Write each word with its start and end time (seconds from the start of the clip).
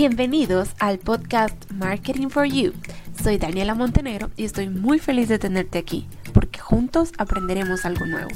Bienvenidos 0.00 0.76
al 0.78 1.00
podcast 1.00 1.72
Marketing 1.72 2.28
for 2.28 2.44
You. 2.44 2.72
Soy 3.20 3.36
Daniela 3.36 3.74
Montenegro 3.74 4.30
y 4.36 4.44
estoy 4.44 4.68
muy 4.68 5.00
feliz 5.00 5.28
de 5.28 5.40
tenerte 5.40 5.76
aquí 5.76 6.06
porque 6.32 6.60
juntos 6.60 7.10
aprenderemos 7.18 7.84
algo 7.84 8.06
nuevo. 8.06 8.28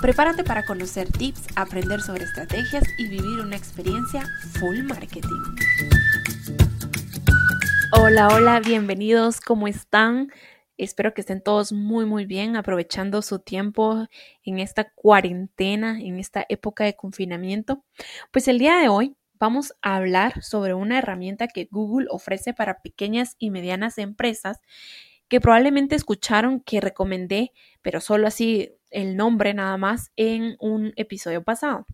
Prepárate 0.00 0.42
para 0.42 0.64
conocer 0.64 1.12
tips, 1.12 1.48
aprender 1.54 2.00
sobre 2.00 2.24
estrategias 2.24 2.84
y 2.96 3.08
vivir 3.08 3.40
una 3.40 3.56
experiencia 3.56 4.24
full 4.58 4.84
marketing. 4.84 5.42
Hola, 7.92 8.28
hola, 8.28 8.60
bienvenidos, 8.60 9.42
¿cómo 9.42 9.68
están? 9.68 10.32
Espero 10.78 11.12
que 11.12 11.20
estén 11.20 11.42
todos 11.42 11.72
muy, 11.72 12.06
muy 12.06 12.24
bien, 12.24 12.56
aprovechando 12.56 13.20
su 13.20 13.38
tiempo 13.38 14.08
en 14.44 14.60
esta 14.60 14.90
cuarentena, 14.90 16.00
en 16.00 16.18
esta 16.18 16.46
época 16.48 16.84
de 16.84 16.96
confinamiento. 16.96 17.84
Pues 18.30 18.48
el 18.48 18.58
día 18.58 18.78
de 18.78 18.88
hoy 18.88 19.14
vamos 19.42 19.74
a 19.82 19.96
hablar 19.96 20.40
sobre 20.40 20.72
una 20.72 21.00
herramienta 21.00 21.48
que 21.48 21.66
Google 21.68 22.06
ofrece 22.10 22.54
para 22.54 22.80
pequeñas 22.80 23.34
y 23.40 23.50
medianas 23.50 23.98
empresas 23.98 24.60
que 25.26 25.40
probablemente 25.40 25.96
escucharon 25.96 26.60
que 26.60 26.80
recomendé, 26.80 27.50
pero 27.82 28.00
solo 28.00 28.28
así 28.28 28.70
el 28.90 29.16
nombre 29.16 29.52
nada 29.52 29.76
más 29.78 30.12
en 30.14 30.54
un 30.60 30.92
episodio 30.94 31.42
pasado. 31.42 31.86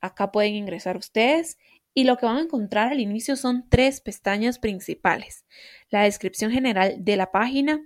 Acá 0.00 0.32
pueden 0.32 0.54
ingresar 0.54 0.96
ustedes 0.96 1.58
y 1.92 2.04
lo 2.04 2.16
que 2.16 2.26
van 2.26 2.36
a 2.36 2.42
encontrar 2.42 2.92
al 2.92 3.00
inicio 3.00 3.36
son 3.36 3.68
tres 3.68 4.00
pestañas 4.00 4.58
principales. 4.58 5.44
La 5.88 6.04
descripción 6.04 6.52
general 6.52 6.96
de 6.98 7.16
la 7.16 7.32
página, 7.32 7.80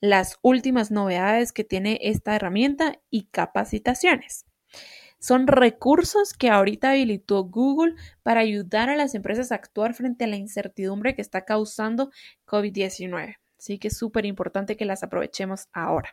las 0.00 0.38
últimas 0.42 0.90
novedades 0.90 1.52
que 1.52 1.64
tiene 1.64 1.98
esta 2.02 2.34
herramienta 2.34 3.00
y 3.10 3.24
capacitaciones. 3.24 4.46
Son 5.18 5.46
recursos 5.46 6.32
que 6.32 6.48
ahorita 6.48 6.92
habilitó 6.92 7.44
Google 7.44 7.94
para 8.22 8.40
ayudar 8.40 8.88
a 8.88 8.96
las 8.96 9.14
empresas 9.14 9.52
a 9.52 9.56
actuar 9.56 9.92
frente 9.92 10.24
a 10.24 10.28
la 10.28 10.36
incertidumbre 10.36 11.14
que 11.14 11.20
está 11.20 11.44
causando 11.44 12.10
COVID-19. 12.46 13.36
Así 13.58 13.78
que 13.78 13.88
es 13.88 13.98
súper 13.98 14.24
importante 14.24 14.78
que 14.78 14.86
las 14.86 15.02
aprovechemos 15.02 15.68
ahora. 15.74 16.10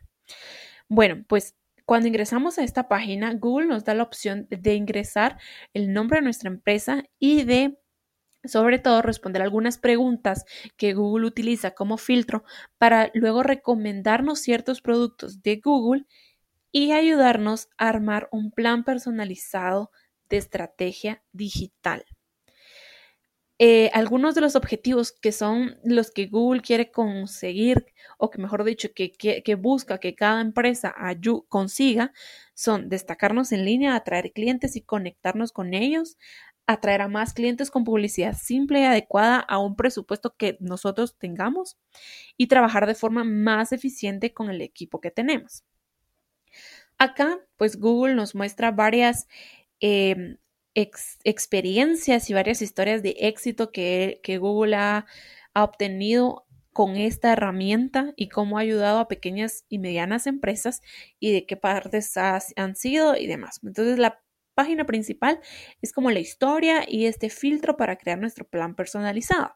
Bueno, 0.90 1.24
pues 1.30 1.56
cuando 1.86 2.10
ingresamos 2.10 2.60
a 2.60 2.66
esta 2.66 2.90
página, 2.90 3.34
Google 3.34 3.68
nos 3.68 3.86
da 3.86 3.94
la 3.94 4.04
opción 4.04 4.46
de 4.50 4.76
ingresar 4.76 5.38
el 5.74 5.94
nombre 5.94 6.20
de 6.20 6.24
nuestra 6.24 6.50
empresa 6.50 7.06
y 7.18 7.46
de 7.46 7.80
sobre 8.48 8.80
todo 8.80 9.02
responder 9.02 9.42
algunas 9.42 9.78
preguntas 9.78 10.46
que 10.76 10.94
Google 10.94 11.28
utiliza 11.28 11.72
como 11.72 11.98
filtro 11.98 12.44
para 12.78 13.12
luego 13.14 13.44
recomendarnos 13.44 14.40
ciertos 14.40 14.82
productos 14.82 15.42
de 15.42 15.58
Google 15.58 16.06
y 16.72 16.92
ayudarnos 16.92 17.70
a 17.78 17.90
armar 17.90 18.30
un 18.32 18.52
plan 18.52 18.84
personalizado 18.84 19.92
de 20.30 20.38
estrategia 20.38 21.24
digital. 21.32 22.06
Eh, 23.60 23.90
algunos 23.94 24.36
de 24.36 24.42
los 24.42 24.56
objetivos 24.56 25.12
que 25.12 25.32
son 25.32 25.80
los 25.84 26.12
que 26.12 26.28
Google 26.28 26.62
quiere 26.62 26.92
conseguir, 26.92 27.88
o 28.20 28.30
que 28.30 28.40
mejor 28.40 28.64
dicho, 28.64 28.90
que, 28.94 29.12
que, 29.12 29.56
busca 29.56 29.98
que 30.00 30.14
cada 30.14 30.42
empresa 30.42 30.94
consiga, 31.50 32.14
son 32.54 32.88
destacarnos 32.88 33.52
en 33.52 33.66
línea, 33.66 33.96
atraer 33.96 34.32
clientes 34.32 34.76
y 34.76 34.82
conectarnos 34.82 35.52
con 35.52 35.74
ellos, 35.74 36.18
atraer 36.68 37.02
a 37.02 37.08
más 37.08 37.34
clientes 37.34 37.72
con 37.72 37.86
publicidad 37.86 38.36
simple 38.38 38.82
y 38.82 38.84
adecuada 38.84 39.40
a 39.40 39.58
un 39.58 39.76
presupuesto 39.76 40.36
que 40.36 40.58
nosotros 40.60 41.18
tengamos 41.18 41.78
y 42.36 42.48
trabajar 42.48 42.86
de 42.86 42.96
forma 42.96 43.24
más 43.24 43.72
eficiente 43.72 44.34
con 44.34 44.50
el 44.50 44.62
equipo 44.62 45.00
que 45.00 45.10
tenemos. 45.10 45.64
Acá, 46.98 47.40
pues 47.56 47.80
Google 47.80 48.16
nos 48.16 48.36
muestra 48.36 48.72
varias 48.72 49.28
em, 49.80 50.38
experiencias 50.74 52.30
y 52.30 52.34
varias 52.34 52.62
historias 52.62 53.02
de 53.02 53.16
éxito 53.20 53.72
que, 53.72 54.22
Google 54.40 54.76
ha, 54.76 55.06
obtenido 55.54 56.46
con 56.72 56.98
esta 56.98 57.34
herramienta 57.34 58.14
y 58.16 58.30
cómo 58.30 58.58
ha 58.58 58.62
ayudado 58.62 59.00
a 59.00 59.08
pequeñas 59.08 59.66
y 59.70 59.80
medianas 59.80 60.28
empresas 60.28 60.84
y 61.20 61.32
de 61.32 61.48
qué 61.48 61.58
partes 61.58 62.16
han 62.16 62.76
sido 62.76 63.16
y 63.16 63.26
demás. 63.26 63.60
Entonces, 63.64 63.98
la 63.98 64.22
página 64.58 64.88
principal 64.88 65.40
es 65.84 65.94
como 65.94 66.10
la 66.10 66.20
historia 66.20 66.84
y 66.88 67.06
este 67.06 67.30
filtro 67.30 67.78
para 67.78 67.96
crear 67.96 68.18
nuestro 68.18 68.44
plan 68.48 68.76
personalizado. 68.76 69.56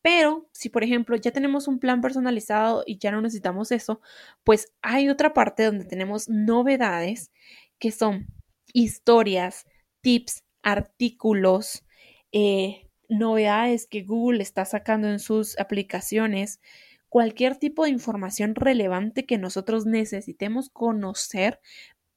Pero 0.00 0.48
si, 0.52 0.68
por 0.68 0.84
ejemplo, 0.84 1.16
ya 1.16 1.32
tenemos 1.32 1.66
un 1.66 1.80
plan 1.80 2.00
personalizado 2.00 2.84
y 2.86 2.98
ya 2.98 3.10
no 3.10 3.20
necesitamos 3.20 3.72
eso, 3.72 4.00
pues 4.44 4.72
hay 4.80 5.08
otra 5.08 5.34
parte 5.34 5.64
donde 5.64 5.86
tenemos 5.86 6.28
novedades 6.28 7.32
que 7.80 7.90
son 7.90 8.28
historias, 8.72 9.66
tips, 10.02 10.44
artículos, 10.62 11.84
eh, 12.30 12.88
novedades 13.08 13.88
que 13.88 14.02
Google 14.04 14.42
está 14.42 14.64
sacando 14.64 15.08
en 15.08 15.18
sus 15.18 15.58
aplicaciones, 15.58 16.60
cualquier 17.08 17.56
tipo 17.56 17.84
de 17.84 17.90
información 17.90 18.54
relevante 18.54 19.26
que 19.26 19.36
nosotros 19.36 19.84
necesitemos 19.84 20.70
conocer 20.70 21.58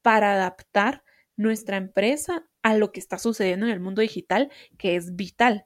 para 0.03 0.33
adaptar 0.33 1.03
nuestra 1.38 1.78
empresa 1.78 2.46
a 2.62 2.75
lo 2.75 2.92
que 2.92 3.00
está 3.00 3.18
sucediendo 3.18 3.66
en 3.66 3.72
el 3.72 3.80
mundo 3.80 4.02
digital, 4.02 4.52
que 4.78 4.96
es 4.96 5.16
vital. 5.16 5.66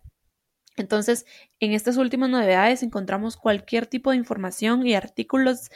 Entonces, 0.78 1.26
en 1.60 1.72
estas 1.72 1.98
últimas 1.98 2.30
novedades 2.30 2.84
encontramos 2.84 3.38
cualquier 3.38 3.88
tipo 3.88 4.12
de 4.12 4.18
información 4.18 4.86
y 4.86 4.94
artículos 4.94 5.70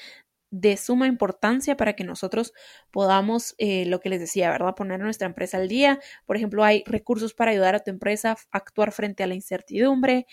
de 0.51 0.77
suma 0.77 1.07
importancia 1.07 1.77
para 1.77 1.93
que 1.93 2.03
nosotros 2.03 2.53
podamos, 2.91 3.55
eh, 3.59 3.85
lo 3.85 3.99
que 3.99 4.09
les 4.09 4.19
decía, 4.19 4.49
¿verdad? 4.49 4.75
Poner 4.75 4.99
nuestra 4.99 5.27
empresa 5.27 5.57
al 5.57 5.67
día. 5.67 5.99
Por 6.25 6.37
ejemplo, 6.37 6.63
hay 6.63 6.83
recursos 6.85 7.33
para 7.33 7.51
ayudar 7.51 7.75
a 7.75 7.79
tu 7.79 7.91
empresa 7.91 8.31
a 8.31 8.57
actuar 8.57 8.91
frente 8.91 9.23
a 9.23 9.27
la 9.27 9.35
incertidumbre. 9.35 10.25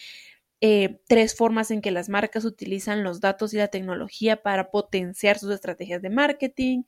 Eh, 0.62 1.00
tres 1.06 1.36
formas 1.36 1.70
en 1.70 1.82
que 1.82 1.90
las 1.90 2.08
marcas 2.08 2.46
utilizan 2.46 3.04
los 3.04 3.20
datos 3.20 3.52
y 3.52 3.58
la 3.58 3.68
tecnología 3.68 4.42
para 4.42 4.70
potenciar 4.70 5.38
sus 5.38 5.52
estrategias 5.52 6.00
de 6.00 6.10
marketing. 6.10 6.84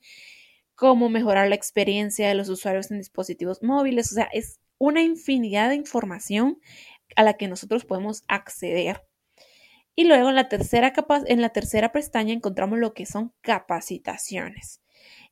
Cómo 0.79 1.09
mejorar 1.09 1.49
la 1.49 1.55
experiencia 1.55 2.29
de 2.29 2.35
los 2.35 2.47
usuarios 2.47 2.89
en 2.89 2.99
dispositivos 2.99 3.61
móviles. 3.61 4.11
O 4.11 4.15
sea, 4.15 4.29
es 4.31 4.59
una 4.77 5.01
infinidad 5.01 5.69
de 5.69 5.75
información 5.75 6.59
a 7.17 7.23
la 7.23 7.33
que 7.33 7.49
nosotros 7.49 7.83
podemos 7.83 8.23
acceder 8.27 9.03
y 9.99 10.05
luego 10.05 10.29
en 10.29 10.35
la 10.35 10.47
tercera, 10.47 10.93
en 11.25 11.41
la 11.41 11.49
tercera 11.49 11.91
pestaña 11.91 12.33
encontramos 12.33 12.79
lo 12.79 12.93
que 12.93 13.05
son 13.05 13.33
capacitaciones. 13.41 14.81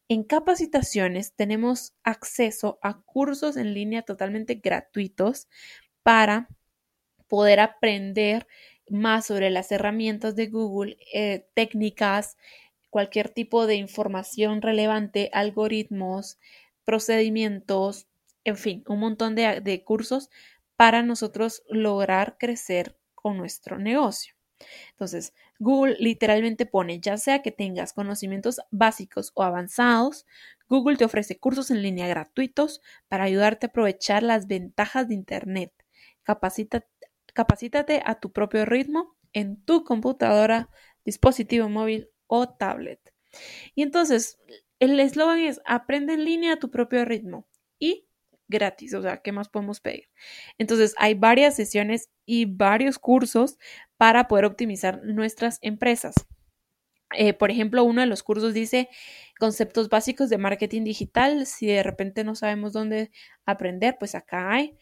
En 0.09 0.25
capacitaciones 0.25 1.33
tenemos 1.35 1.95
acceso 2.03 2.77
a 2.81 2.99
cursos 2.99 3.55
en 3.55 3.73
línea 3.73 4.01
totalmente 4.01 4.55
gratuitos 4.55 5.47
para 6.03 6.49
poder 7.29 7.61
aprender 7.61 8.45
más 8.89 9.27
sobre 9.27 9.51
las 9.51 9.71
herramientas 9.71 10.35
de 10.35 10.47
Google, 10.47 10.97
eh, 11.13 11.47
técnicas, 11.53 12.35
cualquier 12.97 13.29
tipo 13.29 13.67
de 13.67 13.75
información 13.75 14.63
relevante, 14.63 15.29
algoritmos, 15.31 16.39
procedimientos, 16.83 18.07
en 18.43 18.57
fin, 18.57 18.83
un 18.87 18.99
montón 18.99 19.35
de 19.35 19.83
cursos 19.85 20.31
para 20.75 21.03
nosotros 21.03 21.61
lograr 21.69 22.37
crecer 22.39 22.97
con 23.13 23.37
nuestro 23.37 23.77
negocio. 23.77 24.33
Entonces, 24.93 25.35
Google 25.59 25.95
literalmente 25.99 26.65
pone, 26.65 26.99
ya 26.99 27.17
sea 27.17 27.43
que 27.43 27.51
tengas 27.51 27.93
conocimientos 27.93 28.61
básicos 28.71 29.31
o 29.35 29.43
avanzados, 29.43 30.25
Google 30.67 30.97
te 30.97 31.05
ofrece 31.05 31.37
cursos 31.37 31.69
en 31.69 31.83
línea 31.83 32.07
gratuitos 32.07 32.81
para 33.07 33.25
ayudarte 33.25 33.67
a 33.67 33.69
aprovechar 33.69 34.23
las 34.23 34.47
ventajas 34.47 35.07
de 35.07 35.13
Internet. 35.13 35.71
capacítate 36.23 38.01
a 38.03 38.15
tu 38.15 38.31
propio 38.31 38.65
ritmo 38.65 39.15
en 39.33 39.61
tu 39.63 39.83
computadora, 39.83 40.71
dispositivo 41.05 41.69
móvil 41.69 42.09
o 42.27 42.49
tablet. 42.49 42.99
Y 43.75 43.81
entonces, 43.83 44.39
el 44.79 44.99
eslogan 44.99 45.39
es, 45.39 45.61
aprende 45.65 46.13
en 46.13 46.25
línea 46.25 46.53
a 46.53 46.59
tu 46.59 46.69
propio 46.69 47.05
ritmo. 47.05 47.47
Y 47.79 48.07
gratis, 48.47 48.93
o 48.93 49.01
sea, 49.01 49.17
¿qué 49.21 49.31
más 49.31 49.49
podemos 49.49 49.81
pedir? 49.81 50.09
Entonces, 50.57 50.93
hay 50.97 51.13
varias 51.15 51.55
sesiones 51.55 52.09
y 52.25 52.45
varios 52.45 52.99
cursos 52.99 53.57
para 53.97 54.27
poder 54.27 54.45
optimizar 54.45 55.03
nuestras 55.03 55.59
empresas. 55.61 56.15
Eh, 57.15 57.33
por 57.33 57.51
ejemplo, 57.51 57.83
uno 57.83 58.01
de 58.01 58.07
los 58.07 58.21
cursos 58.21 58.53
dice 58.53 58.89
conceptos 59.39 59.89
básicos 59.89 60.29
de 60.29 60.37
marketing 60.37 60.83
digital. 60.83 61.45
Si 61.45 61.67
de 61.67 61.83
repente 61.83 62.23
no 62.23 62.35
sabemos 62.35 62.73
dónde 62.73 63.11
aprender, 63.45 63.97
pues 63.97 64.13
acá 64.15 64.51
hay. 64.53 64.77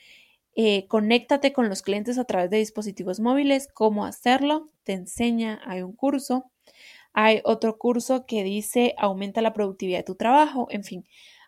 Eh, 0.56 0.88
conéctate 0.88 1.54
con 1.54 1.70
los 1.70 1.82
clientes 1.82 2.18
a 2.18 2.24
través 2.26 2.50
de 2.50 2.58
dispositivos 2.58 3.20
móviles, 3.20 3.68
cómo 3.74 4.06
hacerlo, 4.06 4.72
te 4.84 4.94
enseña, 4.94 5.62
hay 5.66 5.82
un 5.82 5.94
curso. 5.94 6.52
Hay 7.18 7.40
otro 7.46 7.78
curso 7.78 8.26
que 8.26 8.44
dice 8.44 8.94
aumenta 8.98 9.42
la 9.42 9.54
productividad 9.54 10.00
de 10.00 10.04
tu 10.04 10.16
trabajo, 10.16 10.68
en 10.70 10.84
fin. 10.84 11.08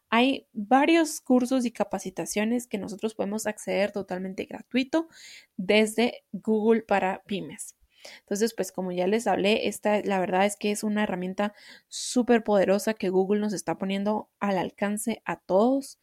Hay 0.10 0.48
varios 0.54 1.20
cursos 1.20 1.66
y 1.66 1.72
capacitaciones 1.72 2.68
que 2.68 2.78
nosotros 2.78 3.14
podemos 3.16 3.46
acceder 3.48 3.92
totalmente 3.92 4.46
gratuito 4.46 5.10
desde 5.58 6.24
Google 6.32 6.84
para 6.84 7.22
pymes. 7.26 7.76
Entonces, 8.20 8.54
pues 8.54 8.72
como 8.72 8.94
ya 8.94 9.08
les 9.08 9.28
hablé, 9.28 9.68
esta 9.68 10.00
la 10.04 10.22
verdad 10.22 10.46
es 10.46 10.56
que 10.56 10.72
es 10.72 10.86
una 10.86 11.04
herramienta 11.04 11.54
súper 11.90 12.46
poderosa 12.46 12.94
que 12.94 13.10
Google 13.10 13.42
nos 13.42 13.52
está 13.52 13.78
poniendo 13.78 14.30
al 14.40 14.58
alcance 14.58 15.22
a 15.26 15.38
todos. 15.38 16.00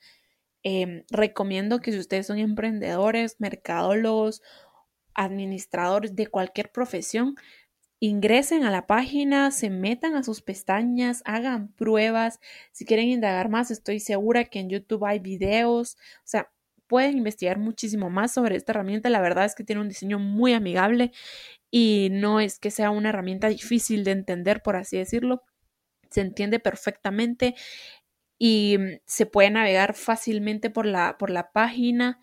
Em, 0.63 1.05
recomiendo 1.11 1.81
que 1.81 1.93
si 1.93 1.99
ustedes 1.99 2.27
son 2.27 2.39
emprendedores, 2.39 3.37
mercadólogos, 3.39 4.43
administradores 5.15 6.17
de 6.17 6.27
cualquier 6.27 6.71
profesión, 6.71 7.37
ingresen 8.07 8.65
a 8.65 8.71
la 8.71 8.87
página, 8.87 9.51
se 9.51 9.71
metan 9.71 10.15
a 10.15 10.23
sus 10.23 10.43
pestañas, 10.43 11.23
hagan 11.25 11.69
pruebas. 11.73 12.41
Si 12.73 12.85
quieren 12.85 13.09
indagar 13.09 13.49
más, 13.49 13.71
estoy 13.71 14.01
segura 14.01 14.45
que 14.45 14.61
en 14.61 14.71
YouTube 14.71 15.05
hay 15.05 15.19
videos. 15.21 15.97
O 16.19 16.27
sea, 16.27 16.51
pueden 16.87 17.17
investigar 17.17 17.59
muchísimo 17.59 18.11
más 18.11 18.33
sobre 18.33 18.57
esta 18.57 18.73
herramienta. 18.73 19.09
La 19.11 19.21
verdad 19.21 19.45
es 19.45 19.55
que 19.55 19.65
tiene 19.65 19.83
un 19.83 19.89
diseño 19.89 20.19
muy 20.19 20.53
amigable 20.53 21.13
y 21.71 22.09
no 22.13 22.41
es 22.41 22.59
que 22.59 22.71
sea 22.71 22.91
una 22.91 23.11
herramienta 23.11 23.49
difícil 23.49 24.05
de 24.05 24.13
entender, 24.13 24.63
por 24.63 24.77
así 24.77 24.99
decirlo. 24.99 25.43
Se 26.11 26.21
entiende 26.21 26.61
perfectamente 26.61 27.55
y 28.39 28.77
mm, 28.79 29.01
se 29.07 29.27
puede 29.27 29.51
navegar 29.51 29.95
fácilmente 29.95 30.71
por 30.71 30.87
la, 30.87 31.17
por 31.19 31.31
la 31.31 31.53
página 31.53 32.21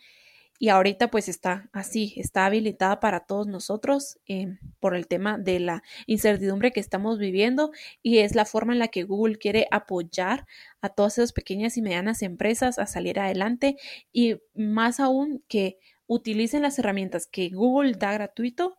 y 0.62 0.70
ahorita 0.70 1.10
pues 1.10 1.28
está 1.28 1.68
así, 1.74 2.14
está 2.18 2.46
habilitada 2.46 3.00
para 3.00 3.22
todos 3.22 3.48
nosotros 3.48 4.20
eh, 4.28 4.60
por 4.80 4.96
el 4.96 5.08
tema 5.08 5.40
de 5.40 5.60
la 5.60 5.82
incertidumbre 6.06 6.72
que 6.72 6.80
estamos 6.80 7.18
viviendo 7.18 7.72
y 8.04 8.20
es 8.20 8.36
la 8.36 8.46
forma 8.46 8.72
en 8.72 8.78
la 8.78 8.90
que 8.90 9.02
Google 9.02 9.38
quiere 9.38 9.68
apoyar 9.72 10.46
a 10.80 10.90
todas 10.90 11.18
esas 11.18 11.34
pequeñas 11.34 11.78
y 11.78 11.82
medianas 11.82 12.22
empresas 12.22 12.78
a 12.78 12.86
salir 12.86 13.20
adelante 13.20 13.76
y 14.14 14.36
más 14.54 15.00
aún 15.00 15.44
que 15.48 15.80
utilicen 16.06 16.62
las 16.62 16.78
herramientas 16.78 17.26
que 17.26 17.50
Google 17.50 17.94
da 17.94 18.14
gratuito 18.14 18.78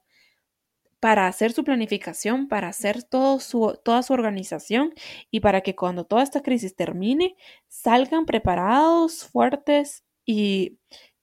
para 1.00 1.26
hacer 1.26 1.52
su 1.52 1.64
planificación, 1.64 2.46
para 2.46 2.69
hacer 2.69 3.02
todo 3.02 3.40
su, 3.40 3.76
toda 3.84 4.05
su 4.05 4.12
organización 4.12 4.94
y 5.32 5.40
para 5.40 5.62
que 5.62 5.75
cuando 5.75 6.05
toda 6.05 6.23
esta 6.23 6.43
crisis 6.43 6.76
termine 6.76 7.34
salgan 7.67 8.25
preparados, 8.25 9.25
fuertes 9.25 10.05
y 10.25 10.79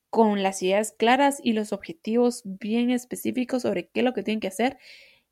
con 0.10 0.44
las 0.44 0.62
ideas 0.64 0.92
claras 0.92 1.40
y 1.44 1.54
los 1.54 1.74
objetivos 1.74 2.42
bien 2.46 2.90
específicos 2.90 3.62
sobre 3.62 3.90
qué 3.90 4.02
es 4.02 4.04
lo 4.04 4.14
que 4.14 4.24
tienen 4.24 4.40
que 4.40 4.48
hacer 4.48 4.78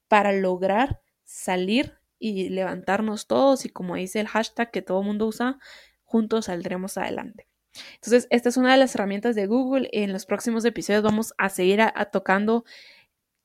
para 0.08 0.32
lograr 0.32 1.02
salir 1.24 2.00
y 2.20 2.50
levantarnos 2.50 3.28
todos 3.28 3.66
y 3.66 3.70
como 3.70 3.96
dice 3.96 4.20
el 4.20 4.28
hashtag 4.28 4.72
que 4.72 4.82
todo 4.82 5.02
el 5.02 5.08
mundo 5.08 5.28
usa, 5.28 5.60
juntos 6.04 6.46
saldremos 6.46 6.98
adelante. 6.98 7.48
Entonces, 7.96 8.28
esta 8.32 8.50
es 8.50 8.58
una 8.58 8.72
de 8.72 8.78
las 8.78 8.96
herramientas 8.96 9.36
de 9.36 9.46
Google. 9.46 9.90
En 9.92 10.12
los 10.12 10.26
próximos 10.26 10.66
episodios 10.66 11.04
vamos 11.04 11.34
a 11.38 11.50
seguir 11.50 11.80
tocando 12.12 12.66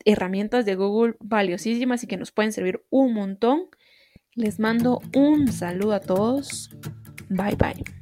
herramientas 0.05 0.65
de 0.65 0.75
Google 0.75 1.17
valiosísimas 1.21 2.03
y 2.03 2.07
que 2.07 2.17
nos 2.17 2.33
pueden 2.33 2.53
servir 2.53 2.85
un 2.91 3.13
montón. 3.15 3.69
Les 4.35 4.59
mando 4.59 5.01
un 5.15 5.53
saludo 5.53 5.93
a 5.93 6.01
todos. 6.01 6.71
Bye 7.29 7.57
bye. 7.57 8.02